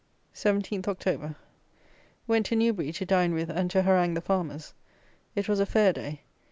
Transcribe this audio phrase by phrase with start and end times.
[0.33, 1.35] 17 October.
[2.25, 4.73] Went to Newbury to dine with and to harangue the farmers.
[5.35, 6.21] It was a fair day.